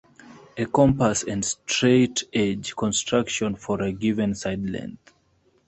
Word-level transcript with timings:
A 0.57 0.65
compass 0.65 1.21
and 1.21 1.43
straightedge 1.45 2.75
construction 2.75 3.55
for 3.55 3.83
a 3.83 3.91
given 3.91 4.33
side 4.33 4.67
length. 4.67 5.13